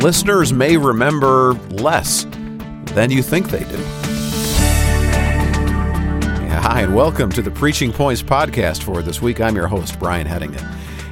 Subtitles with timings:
[0.00, 2.24] Listeners may remember less
[2.94, 3.76] than you think they do.
[6.48, 9.42] Hi, and welcome to the Preaching Points podcast for this week.
[9.42, 10.64] I'm your host, Brian Hedingen.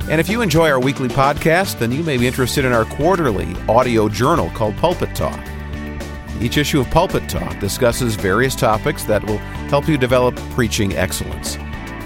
[0.08, 3.54] And if you enjoy our weekly podcast, then you may be interested in our quarterly
[3.68, 5.38] audio journal called Pulpit Talk.
[6.40, 9.36] Each issue of Pulpit Talk discusses various topics that will
[9.68, 11.58] help you develop preaching excellence.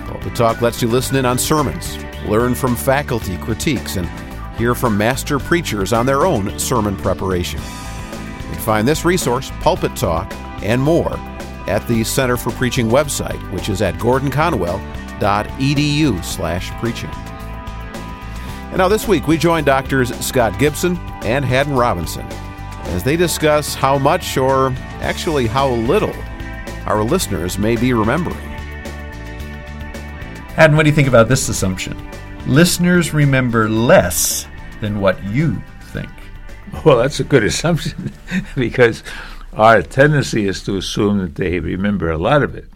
[0.07, 4.09] Pulpit Talk lets you listen in on sermons, learn from faculty critiques, and
[4.57, 7.61] hear from master preachers on their own sermon preparation.
[7.61, 10.33] You can find this resource, Pulpit Talk,
[10.63, 11.19] and more
[11.67, 17.11] at the Center for Preaching website, which is at gordonconwell.edu slash preaching.
[18.71, 22.27] And now this week we join doctors Scott Gibson and Haddon Robinson
[22.87, 26.15] as they discuss how much, or actually how little,
[26.87, 28.37] our listeners may be remembering.
[30.57, 31.97] Haddon, what do you think about this assumption?
[32.47, 34.47] Listeners remember less
[34.83, 36.11] than what you think.
[36.85, 38.13] Well, that's a good assumption
[38.55, 39.03] because
[39.55, 42.67] our tendency is to assume that they remember a lot of it.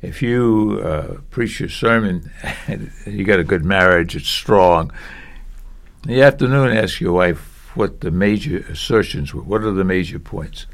[0.00, 2.30] If you uh, preach your sermon
[3.06, 4.92] you got a good marriage, it's strong,
[6.04, 9.42] in the afternoon ask your wife what the major assertions were.
[9.42, 10.66] What are the major points?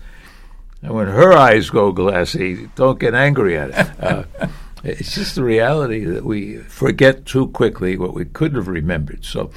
[0.82, 4.02] And when her eyes go glassy, don't get angry at it.
[4.02, 4.24] Uh,
[4.84, 9.24] it's just the reality that we forget too quickly what we could have remembered.
[9.24, 9.50] So,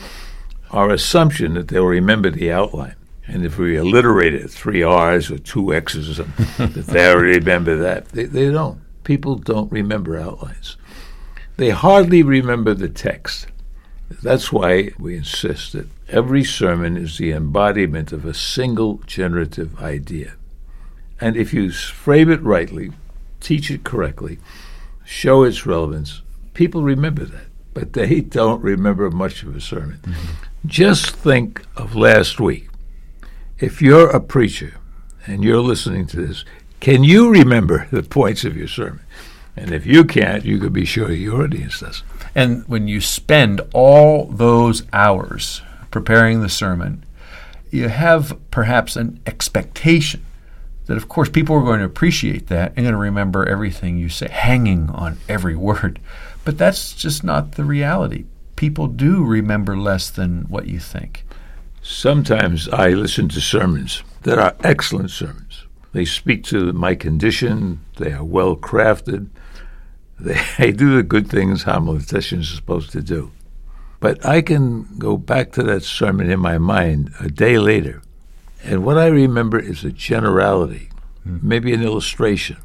[0.72, 2.96] our assumption that they'll remember the outline
[3.32, 6.18] and if we alliterate it, three R's or two X's,
[6.58, 8.10] that they already remember that.
[8.10, 8.82] They, they don't.
[9.06, 10.76] People don't remember outlines.
[11.56, 13.48] They hardly remember the text.
[14.22, 20.34] That's why we insist that every sermon is the embodiment of a single generative idea.
[21.22, 22.92] And if you frame it rightly,
[23.40, 24.40] teach it correctly,
[25.06, 26.22] show its relevance,
[26.54, 27.46] people remember that.
[27.74, 30.00] But they don't remember much of a sermon.
[30.04, 30.51] Mm-hmm.
[30.66, 32.70] Just think of last week
[33.58, 34.76] if you're a preacher
[35.26, 36.46] and you're listening to this,
[36.80, 39.02] can you remember the points of your sermon?
[39.56, 42.04] And if you can't, you could be sure your audience does.
[42.36, 47.06] And when you spend all those hours preparing the sermon,
[47.72, 50.24] you have perhaps an expectation
[50.86, 54.10] that, of course, people are going to appreciate that and going to remember everything you
[54.10, 56.00] say, hanging on every word.
[56.46, 58.26] But that's just not the reality.
[58.62, 61.26] People do remember less than what you think.
[61.82, 65.66] Sometimes I listen to sermons that are excellent sermons.
[65.94, 69.30] They speak to my condition, they are well crafted,
[70.20, 73.32] they do the good things homileticians are supposed to do.
[74.00, 78.04] But I can go back to that sermon in my mind a day later,
[78.64, 80.90] and what I remember is a generality,
[81.28, 81.42] mm.
[81.42, 82.58] maybe an illustration.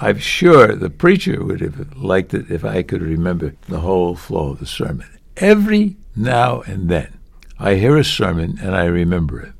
[0.00, 4.50] I'm sure the preacher would have liked it if I could remember the whole flow
[4.50, 5.08] of the sermon.
[5.36, 7.18] Every now and then,
[7.58, 9.52] I hear a sermon and I remember it.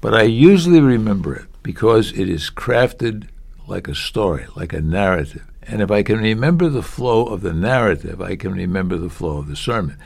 [0.00, 3.28] But I usually remember it because it is crafted
[3.66, 5.44] like a story, like a narrative.
[5.62, 9.36] And if I can remember the flow of the narrative, I can remember the flow
[9.36, 9.98] of the sermon.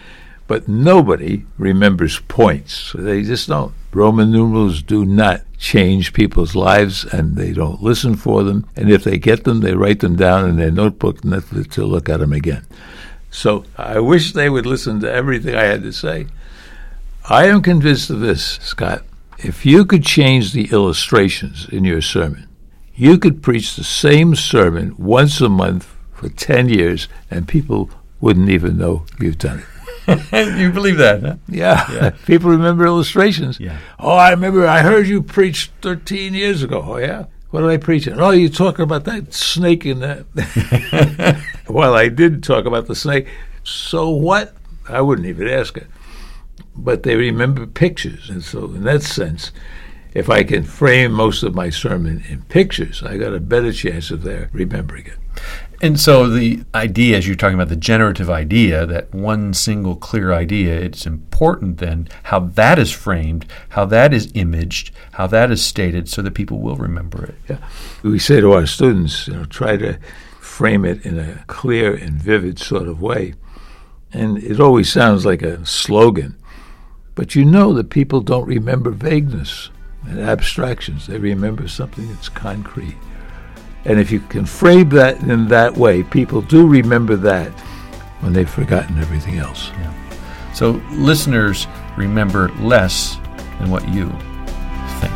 [0.47, 2.93] But nobody remembers points.
[2.95, 3.73] They just don't.
[3.93, 8.67] Roman numerals do not change people's lives, and they don't listen for them.
[8.77, 12.09] And if they get them, they write them down in their notebook, never to look
[12.09, 12.67] at them again.
[13.31, 16.27] So I wish they would listen to everything I had to say.
[17.29, 19.03] I am convinced of this, Scott.
[19.39, 22.49] If you could change the illustrations in your sermon,
[22.95, 27.91] you could preach the same sermon once a month for 10 years and people
[28.21, 29.74] wouldn't even know you've done it.
[30.33, 31.37] you believe that, huh?
[31.49, 31.93] Yeah.
[31.93, 32.11] yeah.
[32.27, 33.59] People remember illustrations.
[33.59, 33.79] Yeah.
[33.99, 36.83] Oh, I remember I heard you preach 13 years ago.
[36.87, 37.27] Oh, yeah?
[37.51, 38.09] What did I preach?
[38.09, 40.27] Oh, you talking about that snake in that.
[41.69, 43.29] well, I did talk about the snake.
[43.63, 44.55] So what?
[44.89, 45.87] I wouldn't even ask it
[46.77, 48.31] but they remember pictures.
[48.31, 49.53] And so, in that sense,
[50.13, 54.11] if I can frame most of my sermon in pictures, I got a better chance
[54.11, 55.19] of their remembering it.
[55.85, 60.33] And so the idea, as you're talking about the generative idea, that one single clear
[60.33, 65.63] idea, it's important then how that is framed, how that is imaged, how that is
[65.63, 67.35] stated, so that people will remember it.
[67.51, 67.59] Yeah,
[68.03, 69.99] we say to our students, you know, try to
[70.41, 73.35] frame it in a clear and vivid sort of way,
[74.11, 76.35] and it always sounds like a slogan,
[77.15, 79.71] But you know that people don't remember vagueness
[80.07, 81.07] and abstractions.
[81.07, 82.97] They remember something that's concrete.
[83.85, 87.51] And if you can frame that in that way, people do remember that
[88.21, 89.71] when they've forgotten everything else.
[89.71, 89.93] Yeah.
[90.55, 91.67] So listeners
[91.97, 93.17] remember less
[93.59, 94.07] than what you
[95.01, 95.15] think.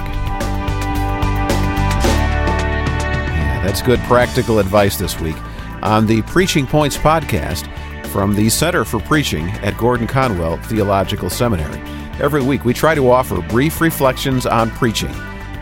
[3.34, 5.36] Yeah, that's good practical advice this week
[5.82, 7.66] on the Preaching Points podcast
[8.08, 11.80] from the Center for Preaching at Gordon Conwell Theological Seminary.
[12.20, 15.12] Every week, we try to offer brief reflections on preaching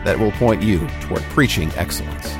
[0.03, 2.35] that will point you toward preaching excellence.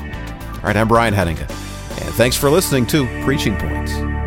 [0.58, 4.17] All right, I'm Brian Hedinga, and thanks for listening to Preaching Points.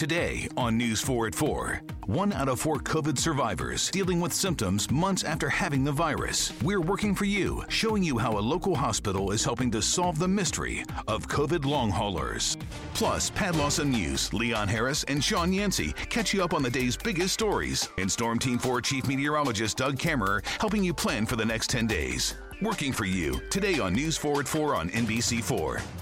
[0.00, 4.90] Today on News 4 at 4, one out of four COVID survivors dealing with symptoms
[4.90, 6.54] months after having the virus.
[6.62, 10.26] We're working for you, showing you how a local hospital is helping to solve the
[10.26, 12.56] mystery of COVID long haulers.
[12.94, 16.96] Plus, Pat Lawson Muse, Leon Harris, and Shawn Yancy catch you up on the day's
[16.96, 17.86] biggest stories.
[17.98, 21.86] And Storm Team 4 Chief Meteorologist Doug Kammerer helping you plan for the next 10
[21.86, 22.36] days.
[22.62, 25.99] Working for you today on News 4 at 4 on NBC4.